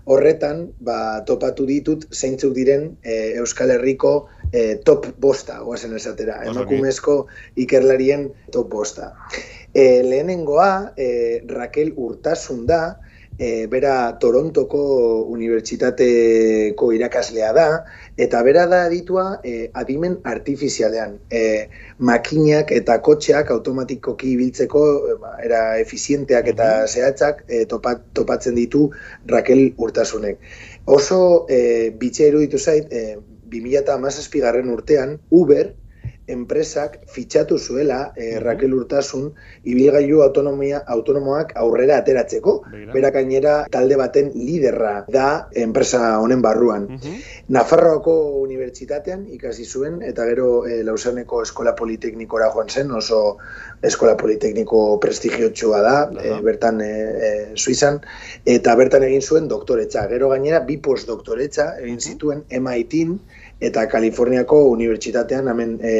horretan, 0.09 0.69
ba, 0.81 1.25
topatu 1.29 1.67
ditut 1.69 2.07
zeintzuk 2.15 2.55
diren 2.57 2.93
e, 3.03 3.35
Euskal 3.43 3.75
Herriko 3.75 4.15
e, 4.53 4.79
top 4.87 5.11
bosta, 5.21 5.59
guazen 5.67 5.97
esatera, 5.99 6.39
emakumezko 6.47 7.25
ikerlarien 7.61 8.31
top 8.55 8.71
bosta. 8.73 9.11
E, 9.75 10.01
lehenengoa, 10.07 10.95
e, 10.97 11.43
Raquel 11.51 11.93
Urtasun 11.97 12.65
da, 12.71 12.81
e, 13.39 13.67
bera 13.71 14.17
Torontoko 14.21 14.81
unibertsitateko 15.33 16.91
irakaslea 16.97 17.53
da, 17.57 17.67
eta 18.17 18.43
bera 18.47 18.67
da 18.71 18.85
aditua 18.89 19.41
e, 19.43 19.71
adimen 19.75 20.19
artifizialean. 20.25 21.19
E, 21.31 21.43
makinak 21.99 22.73
eta 22.75 22.99
kotxeak 23.05 23.51
automatikoki 23.55 24.35
ibiltzeko 24.35 24.85
e, 25.13 25.19
ba, 25.23 25.37
era 25.45 25.63
efizienteak 25.83 26.51
eta 26.55 26.71
zehatzak 26.87 27.45
e, 27.49 27.65
topa, 27.71 27.97
topatzen 28.17 28.59
ditu 28.59 28.89
Raquel 29.31 29.73
Urtasunek. 29.77 30.43
Oso 30.87 31.47
e, 31.49 31.91
bitxe 31.99 32.29
iruditu 32.31 32.59
zait, 32.59 32.93
e, 32.93 33.17
2017 33.55 34.41
garren 34.43 34.71
urtean, 34.73 35.19
Uber, 35.31 35.75
enpresak 36.27 37.05
fitxatu 37.11 37.59
zuela 37.59 38.13
eh, 38.17 38.41
Raquel 38.41 38.73
Urtasun 38.73 39.27
ibilgailu 39.69 40.23
autonomia 40.25 40.81
autonomoak 40.89 41.53
aurrera 41.61 41.99
ateratzeko. 42.01 42.55
Begira. 42.71 42.93
Bera 42.95 43.11
gainera 43.11 43.55
talde 43.71 43.99
baten 44.01 44.31
liderra 44.35 45.05
da 45.09 45.49
enpresa 45.53 46.19
honen 46.21 46.43
barruan. 46.43 46.89
Mhm. 46.97 47.19
Nafarroako 47.55 48.15
unibertsitatean 48.41 49.27
ikasi 49.37 49.65
zuen 49.65 50.01
eta 50.03 50.25
gero 50.31 50.65
e, 50.67 50.83
Lausaneko 50.85 51.43
Eskola 51.45 51.75
Politeknikora 51.77 52.51
joan 52.55 52.69
zen, 52.69 52.91
oso 52.91 53.37
Eskola 53.83 54.17
Politekniko 54.17 54.99
prestigiotsua 55.01 55.83
da, 55.85 55.97
Aha. 56.09 56.25
e, 56.25 56.41
bertan 56.45 56.81
e, 56.81 56.91
e, 57.29 57.33
Suizan, 57.55 58.01
eta 58.47 58.75
bertan 58.81 59.05
egin 59.05 59.23
zuen 59.23 59.49
doktoretza. 59.49 60.07
Gero 60.09 60.31
gainera 60.33 60.61
bi 60.65 60.79
postdoktoretza 60.81 61.75
egin 61.83 62.01
zituen 62.01 62.45
MIT-n 62.49 63.19
eta 63.61 63.87
Kaliforniako 63.89 64.61
unibertsitatean 64.73 65.49
hemen 65.49 65.79
e, 65.83 65.95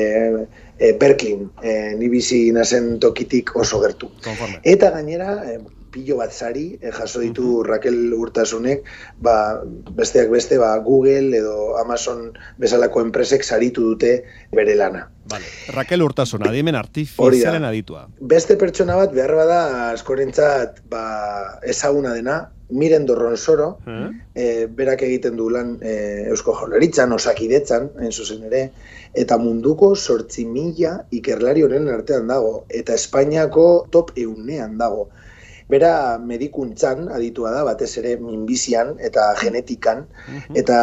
e, 0.79 0.93
Berkeley, 1.01 1.39
e, 1.63 1.95
ni 1.99 2.09
bizi 2.13 2.51
nazen 2.53 2.99
tokitik 3.01 3.55
oso 3.57 3.81
gertu. 3.83 4.11
Konforme. 4.25 4.61
Eta 4.65 4.91
gainera, 4.97 5.37
e, 5.47 5.59
pilo 5.95 6.19
bat 6.19 6.35
sari 6.35 6.67
e, 6.81 6.91
jaso 6.93 7.23
ditu 7.23 7.63
Raquel 7.67 8.13
Urtasunek, 8.17 8.83
ba, 9.23 9.37
besteak 9.95 10.33
beste 10.33 10.59
ba, 10.59 10.75
Google 10.83 11.39
edo 11.39 11.77
Amazon 11.79 12.33
bezalako 12.59 13.05
enpresek 13.07 13.47
saritu 13.47 13.87
dute 13.93 14.17
bere 14.53 14.75
lana. 14.79 15.07
Vale. 15.31 15.47
Raquel 15.73 16.03
Urtasuna, 16.05 16.51
adimen 16.51 16.77
artifizialen 16.77 17.65
aditua. 17.65 18.09
Beste 18.21 18.59
pertsona 18.61 18.99
bat 18.99 19.15
behar 19.15 19.33
bada 19.39 19.61
askorentzat 19.93 20.83
ba, 20.91 21.05
ezaguna 21.65 22.13
dena, 22.19 22.43
Miren 22.75 23.05
Dorronsoro, 23.07 23.79
Eh? 23.87 24.09
e, 24.35 24.67
berak 24.67 25.03
egiten 25.05 25.37
du 25.37 25.51
lan 25.53 25.77
e, 25.83 26.25
Eusko 26.33 26.55
Jaurlaritzan, 26.57 27.13
osakidetzan, 27.13 27.91
hain 28.01 28.11
zuzen 28.13 28.43
ere, 28.49 28.71
eta 29.15 29.37
munduko 29.39 29.95
sortzi 29.95 30.47
mila 30.49 30.95
ikerlari 31.13 31.63
honen 31.63 31.89
artean 31.93 32.27
dago, 32.27 32.65
eta 32.69 32.97
Espainiako 32.97 33.87
top 33.91 34.11
eunean 34.17 34.79
dago. 34.81 35.11
Bera 35.71 36.19
medikuntzan 36.21 37.07
aditua 37.09 37.51
da, 37.55 37.63
batez 37.65 37.89
ere 38.01 38.17
minbizian 38.21 38.95
eta 39.09 39.31
genetikan, 39.41 40.03
eta 40.63 40.79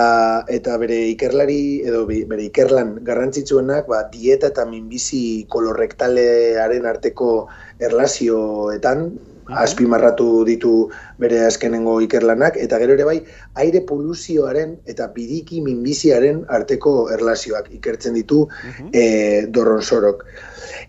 eta 0.49 0.77
bere 0.81 0.97
ikerlari 1.11 1.59
edo 1.85 2.05
bere 2.09 2.47
ikerlan 2.47 2.95
garrantzitsuenak 3.09 3.87
ba, 3.91 4.01
dieta 4.13 4.49
eta 4.49 4.65
minbizi 4.65 5.45
kolorektalearen 5.55 6.87
arteko 6.93 7.29
erlazioetan, 7.79 9.11
azpimarratu 9.47 10.43
ditu 10.45 10.89
bere 11.21 11.41
azkenengo 11.45 11.99
ikerlanak, 12.05 12.57
eta 12.57 12.79
gero 12.81 12.93
ere 12.93 13.07
bai, 13.07 13.17
aire 13.63 13.81
poluzioaren 13.87 14.77
eta 14.85 15.07
bidiki 15.15 15.61
minbiziaren 15.65 16.45
arteko 16.49 17.09
erlazioak 17.13 17.71
ikertzen 17.79 18.17
ditu 18.17 18.47
uh 18.47 19.49
dorron 19.51 19.81
sorok. 19.81 20.25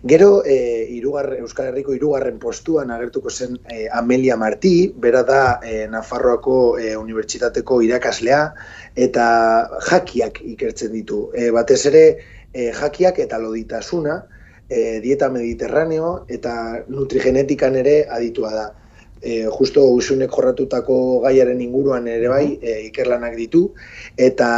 Gero, 0.03 0.43
e, 0.45 0.85
irugar, 0.95 1.29
Euskal 1.39 1.69
Herriko 1.71 1.93
irugarren 1.95 2.39
postuan 2.39 2.91
agertuko 2.91 3.31
zen 3.31 3.57
e, 3.71 3.87
Amelia 3.87 4.35
Martí, 4.37 4.91
bera 5.05 5.23
da 5.23 5.59
e, 5.63 5.87
Nafarroako 5.87 6.77
e, 6.79 6.95
Unibertsitateko 6.99 7.81
irakaslea, 7.87 8.41
eta 8.95 9.25
jakiak 9.89 10.41
ikertzen 10.55 10.91
ditu. 10.95 11.29
E, 11.35 11.49
batez 11.55 11.85
ere, 11.91 12.03
e, 12.51 12.71
jakiak 12.75 13.19
eta 13.23 13.39
loditasuna, 13.39 14.21
e, 14.73 14.99
dieta 15.03 15.29
mediterraneo 15.29 16.25
eta 16.37 16.53
nutrigenetikan 16.89 17.77
ere 17.83 17.99
aditua 18.09 18.53
da. 18.53 18.65
E, 19.23 19.45
justo 19.55 19.85
usunek 19.95 20.33
jorratutako 20.35 20.97
gaiaren 21.23 21.61
inguruan 21.63 22.09
ere 22.11 22.27
bai 22.27 22.57
e, 22.59 22.79
ikerlanak 22.89 23.37
ditu, 23.39 23.63
eta 24.17 24.49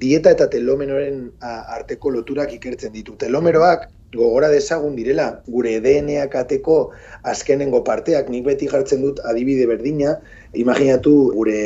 dieta 0.00 0.32
eta 0.34 0.48
telomenoren 0.50 1.28
arteko 1.76 2.16
loturak 2.16 2.56
ikertzen 2.56 2.96
ditu. 2.96 3.14
Telomeroak 3.20 3.86
gogora 4.16 4.48
dezagun 4.50 4.96
direla, 4.98 5.28
gure 5.46 5.76
DNA 5.84 6.26
kateko 6.32 6.80
azkenengo 7.22 7.84
parteak, 7.86 8.28
nik 8.32 8.44
beti 8.48 8.66
jartzen 8.70 9.04
dut 9.06 9.20
adibide 9.30 9.68
berdina, 9.70 10.16
imaginatu 10.58 11.14
gure 11.36 11.60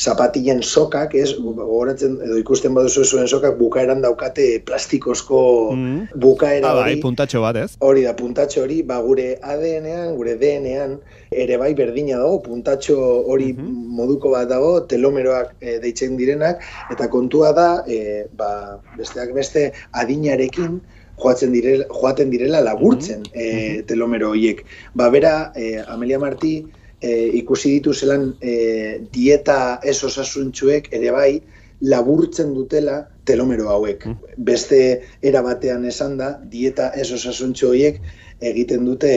zapatilen 0.00 0.62
sokak, 0.64 1.14
ez, 1.14 1.34
gogoratzen, 1.36 2.16
edo 2.24 2.38
ikusten 2.40 2.72
baduzu 2.76 3.04
zuen 3.04 3.28
sokak, 3.28 3.58
bukaeran 3.58 4.00
daukate 4.04 4.46
plastikozko 4.64 5.40
mm. 5.74 6.20
bukaera 6.22 6.70
ah, 6.70 6.78
bai, 6.80 6.94
puntatxo 7.02 7.42
bat, 7.44 7.58
ez? 7.60 7.74
Hori 7.84 8.06
da, 8.06 8.14
puntatxo 8.16 8.64
hori, 8.64 8.80
ba, 8.86 9.00
gure 9.04 9.34
ADN-ean, 9.36 10.14
gure 10.16 10.38
DNA-an, 10.40 10.96
ere 11.44 11.60
bai 11.60 11.74
berdina 11.76 12.16
dago, 12.22 12.40
puntatxo 12.46 12.96
hori 13.30 13.52
mhm. 13.52 13.76
moduko 14.00 14.32
bat 14.32 14.48
dago, 14.50 14.72
telomeroak 14.90 15.52
e, 15.60 15.76
deitzen 15.84 16.16
direnak, 16.20 16.64
eta 16.94 17.10
kontua 17.12 17.52
da, 17.56 17.68
e, 17.84 18.24
ba, 18.40 18.80
besteak 18.96 19.36
beste 19.36 19.68
adinarekin, 20.00 20.80
joatzen 21.20 21.52
direla, 21.52 21.84
joaten 21.92 22.30
direla 22.32 22.62
laburtzen 22.64 23.26
mm 23.28 23.32
-hmm. 23.36 23.86
telomero 23.86 24.30
horiek. 24.32 24.64
Ba, 24.96 25.10
bera, 25.12 25.52
e, 25.54 25.76
Amelia 25.84 26.18
Marti, 26.18 26.64
e, 27.00 27.30
ikusi 27.40 27.76
ditu 27.78 27.94
zelan 27.94 28.34
e, 28.40 29.00
dieta 29.12 29.80
ez 29.82 29.98
osasuntxuek 30.04 30.92
ere 30.96 31.10
bai 31.14 31.32
laburtzen 31.80 32.54
dutela 32.54 33.08
telomero 33.24 33.70
hauek. 33.72 34.06
Beste 34.36 34.80
era 35.22 35.42
batean 35.42 35.86
esan 35.88 36.18
da, 36.20 36.34
dieta 36.52 36.90
ez 36.96 37.10
osasuntxu 37.16 37.70
horiek 37.72 38.00
egiten 38.40 38.84
dute 38.88 39.12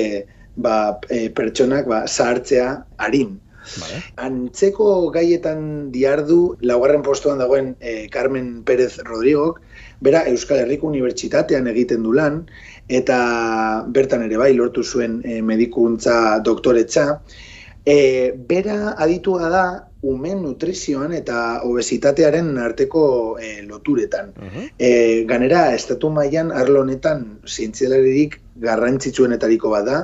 ba, 0.55 0.99
e, 1.09 1.29
pertsonak 1.29 1.87
ba, 1.89 2.03
zahartzea 2.07 2.69
harin. 2.97 3.39
Vale. 3.63 3.99
Antzeko 4.19 5.09
gaietan 5.15 5.91
diardu, 5.93 6.57
laugarren 6.67 7.03
postuan 7.03 7.39
dagoen 7.39 7.73
e, 7.79 8.09
Carmen 8.11 8.63
Pérez 8.67 8.97
Rodrigok, 9.07 9.61
bera 10.03 10.25
Euskal 10.27 10.65
Herriko 10.65 10.89
Unibertsitatean 10.89 11.69
egiten 11.71 12.03
du 12.03 12.11
lan, 12.15 12.43
eta 12.91 13.17
bertan 13.95 14.25
ere 14.27 14.39
bai 14.41 14.51
lortu 14.57 14.83
zuen 14.83 15.21
e, 15.23 15.39
medikuntza 15.41 16.39
doktoretza. 16.43 17.21
E, 17.85 18.31
bera 18.35 18.95
aditua 19.03 19.49
da 19.51 19.63
umen 20.03 20.41
nutrizioan 20.43 21.13
eta 21.15 21.61
obesitatearen 21.67 22.57
arteko 22.59 23.03
e, 23.39 23.61
loturetan. 23.67 24.31
Uh 24.39 24.67
ganera, 25.27 25.73
estatu 25.75 26.09
mailan 26.11 26.51
arlo 26.51 26.81
honetan 26.83 27.25
zientzialaririk 27.47 28.39
garrantzitsuenetariko 28.63 29.71
bada, 29.71 29.99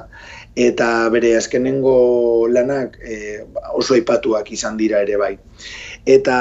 eta 0.56 1.10
bere 1.14 1.36
azkenengo 1.38 2.48
lanak 2.52 2.98
e, 3.00 3.44
oso 3.74 3.96
aipatuak 3.96 4.52
izan 4.52 4.78
dira 4.80 5.04
ere 5.06 5.18
bai. 5.18 5.36
Eta 6.06 6.36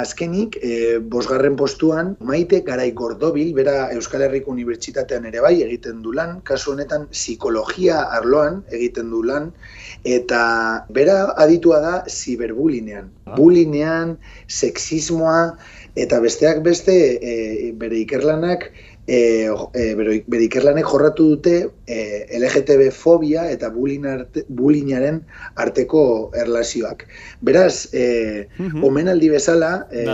azkenik, 0.00 0.58
e, 0.62 0.98
bosgarren 0.98 1.56
postuan, 1.56 2.16
maite 2.20 2.60
garai 2.66 2.90
gordobil, 2.92 3.52
bera 3.54 3.88
Euskal 3.94 4.24
Herriko 4.26 4.50
Unibertsitatean 4.50 5.28
ere 5.30 5.40
bai 5.44 5.54
egiten 5.62 6.02
du 6.02 6.12
lan, 6.12 6.40
kasu 6.44 6.72
honetan 6.72 7.06
psikologia 7.12 8.02
arloan 8.18 8.62
egiten 8.74 9.10
du 9.14 9.22
lan, 9.22 9.52
eta 10.04 10.42
bera 10.90 11.34
aditua 11.36 11.80
da 11.80 11.94
ziberbulinean. 12.08 13.10
Ah. 13.26 13.36
Bulinean, 13.38 14.16
sexismoa, 14.46 15.56
eta 15.98 16.20
besteak 16.20 16.62
beste 16.66 16.94
e, 17.18 17.72
bere 17.78 18.02
ikerlanak 18.04 18.70
e, 19.08 19.48
e, 19.72 19.84
bere 19.96 20.44
ikerlanek 20.44 20.86
jorratu 20.86 21.30
dute 21.32 21.54
e, 21.88 21.98
LGTB 22.36 22.90
fobia 22.92 23.46
eta 23.50 23.70
bulinaren 23.72 25.22
arteko 25.56 26.02
erlazioak. 26.36 27.06
Beraz, 27.40 27.88
e, 27.92 28.46
mm 28.58 28.84
omenaldi 28.88 29.28
bezala, 29.32 29.88
e, 29.90 30.04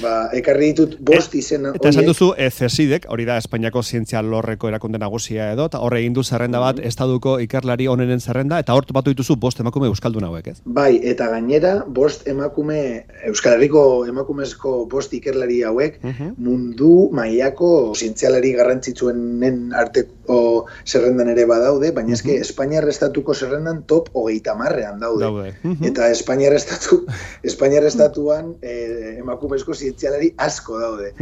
ba, 0.00 0.14
ekarri 0.36 0.72
ditut 0.72 0.96
bost 1.06 1.34
izen... 1.38 1.68
Eta 1.76 1.92
esan 1.92 2.08
duzu, 2.08 2.30
e, 2.36 2.48
CESIDek, 2.50 3.06
hori 3.12 3.26
da 3.28 3.36
Espainiako 3.40 3.82
zientzia 3.82 4.22
lorreko 4.24 4.68
erakunde 4.68 4.98
nagusia 4.98 5.50
edo, 5.54 5.68
eta 5.70 5.78
horre 5.84 6.00
egin 6.00 6.16
du 6.16 6.24
zerrenda 6.24 6.62
bat, 6.62 6.80
mm 6.80 6.88
estaduko 6.90 7.36
ikerlari 7.42 7.86
onenen 7.92 8.18
zerrenda, 8.20 8.58
eta 8.62 8.74
hort 8.74 8.88
batu 8.92 9.12
dituzu 9.12 9.36
bost 9.38 9.60
emakume 9.62 9.86
euskaldun 9.90 10.24
hauek, 10.26 10.46
ez? 10.50 10.56
Bai, 10.64 10.98
eta 11.06 11.28
gainera, 11.30 11.74
bost 11.86 12.26
emakume, 12.28 12.80
Euskal 13.28 13.58
Herriko 13.58 13.82
emakumezko 14.08 14.72
bost 14.90 15.12
ikerlari 15.14 15.60
hauek, 15.68 16.00
mundu 16.40 17.10
mailako 17.14 17.70
zientzia 17.94 18.29
sozialari 18.30 18.52
garrantzitsuenen 18.54 19.72
arteko 19.74 20.66
zerrendan 20.86 21.30
ere 21.32 21.44
badaude, 21.48 21.90
baina 21.96 22.14
eske 22.14 22.36
uh 22.36 22.46
Espainiar 22.50 22.86
estatuko 22.88 23.34
zerrendan 23.34 23.82
top 23.86 24.08
hogeita 24.14 24.54
marrean 24.54 25.00
daude. 25.00 25.24
daude. 25.24 25.52
Eta 25.86 26.10
Espainiar 26.10 26.52
estatu, 26.54 27.04
Espainiar 27.42 27.84
estatuan 27.84 28.54
eh, 28.62 29.16
emakumezko 29.18 29.74
zientzialari 29.74 30.32
asko 30.36 30.78
daude. 30.78 31.12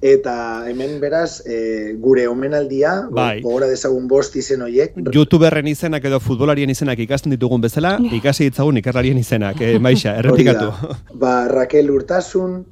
Eta 0.00 0.64
hemen 0.68 0.98
beraz, 1.00 1.42
eh, 1.46 1.94
gure 1.98 2.28
omenaldia, 2.28 3.08
bai. 3.10 3.40
gogora 3.42 3.68
dezagun 3.68 4.08
bost 4.08 4.36
izen 4.36 4.62
horiek. 4.62 4.96
Youtuberren 5.14 5.66
izenak 5.66 6.04
edo 6.04 6.20
futbolarien 6.20 6.70
izenak 6.70 6.98
ikasten 6.98 7.32
ditugun 7.32 7.60
bezala, 7.60 7.98
ikasi 8.20 8.50
ditzagun 8.50 8.78
ikerlarien 8.82 9.18
izenak, 9.18 9.60
eh, 9.60 9.78
maixa, 9.78 10.16
errepikatu. 10.18 10.72
Ba, 11.14 11.48
Raquel 11.48 11.90
Urtasun, 11.90 12.64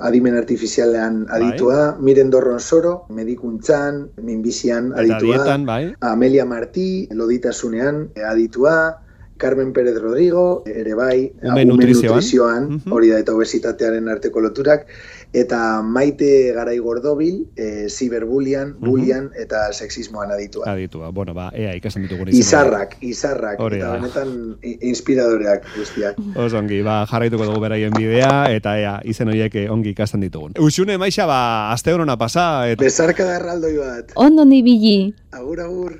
adimen 0.00 0.36
artifizialean 0.36 1.26
bai. 1.26 1.40
aditua, 1.40 1.96
miren 2.00 2.30
dorron 2.30 2.60
soro, 2.60 3.06
medikuntzan, 3.08 4.08
minbizian 4.22 4.92
aditua, 4.96 5.58
bai. 5.66 5.94
Amelia 6.00 6.44
Martí, 6.44 7.08
loditasunean 7.12 8.08
aditua, 8.30 9.02
Carmen 9.38 9.72
Pérez 9.72 9.96
Rodrigo, 10.00 10.64
ere 10.66 10.94
bai, 10.98 11.32
nutrizioan, 11.64 12.82
hori 12.90 13.12
da 13.14 13.20
eta 13.22 13.36
obesitatearen 13.36 14.08
arteko 14.10 14.42
loturak, 14.42 14.88
eta 15.32 15.82
maite 15.82 16.52
garai 16.56 16.78
gordobil, 16.78 17.44
e, 17.56 17.88
ziberbulian, 17.88 18.74
bulian, 18.80 19.30
eta 19.36 19.68
sexismoan 19.72 20.32
aditua. 20.32 20.64
Aditua, 20.72 21.10
bueno, 21.10 21.34
ba, 21.34 21.50
ea, 21.54 21.74
ikasen 21.76 22.06
ditugu 22.06 22.28
Izarrak, 22.32 22.96
izarrak, 23.04 23.60
eta 23.60 23.92
benetan 23.96 24.32
inspiradoreak 24.62 25.68
guztiak. 25.76 26.18
Os 26.36 26.52
ongi, 26.56 26.80
ba, 26.82 27.02
jarraituko 27.10 27.48
dugu 27.50 27.60
beraien 27.64 27.94
bidea, 27.96 28.48
eta 28.54 28.78
ea, 28.80 28.96
izen 29.04 29.28
horiek 29.32 29.54
ongi 29.70 29.92
ikasten 29.96 30.24
ditugun. 30.24 30.56
Usune, 30.58 30.98
maixa, 30.98 31.26
ba, 31.28 31.72
azte 31.72 31.94
honona 31.94 32.18
pasa. 32.18 32.68
Et... 32.70 32.80
Bezarka 32.80 33.26
da 33.28 33.38
erraldoi 33.38 33.76
bat. 33.78 34.12
Ondo 34.16 34.44
ni 34.48 34.62
bili. 34.62 35.14
Agur, 35.32 35.60
agur. 35.60 35.96